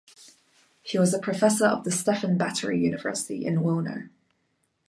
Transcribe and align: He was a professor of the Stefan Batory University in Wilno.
He 0.81 0.97
was 0.97 1.13
a 1.13 1.19
professor 1.19 1.67
of 1.67 1.83
the 1.83 1.91
Stefan 1.91 2.35
Batory 2.35 2.81
University 2.81 3.45
in 3.45 3.59
Wilno. 3.61 4.09